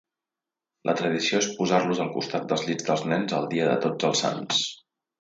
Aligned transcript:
La 0.89 0.95
tradició 1.01 1.41
és 1.43 1.51
posar-los 1.59 2.03
al 2.07 2.11
costat 2.17 2.49
dels 2.55 2.67
llits 2.71 2.91
dels 2.91 3.07
nens 3.15 3.39
el 3.43 3.49
dia 3.55 3.71
de 3.75 3.81
tots 3.89 4.13
els 4.13 4.27
sants. 4.29 4.69